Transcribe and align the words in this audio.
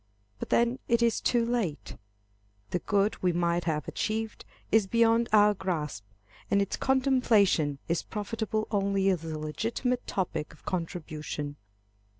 But 0.39 0.49
then 0.49 0.79
it 0.87 1.03
is 1.03 1.21
too 1.21 1.45
late. 1.45 1.95
The 2.71 2.79
good 2.79 3.21
we 3.21 3.31
might 3.33 3.65
have 3.65 3.87
achieved, 3.87 4.45
is 4.71 4.87
beyond 4.87 5.29
our 5.31 5.53
grasp, 5.53 6.03
and 6.49 6.59
its 6.59 6.75
contemplation 6.75 7.77
is 7.87 8.01
profitable 8.01 8.67
only 8.71 9.09
as 9.09 9.23
a 9.23 9.37
legitimate 9.37 10.07
topic 10.07 10.53
of 10.55 10.65
contrition. 10.65 11.55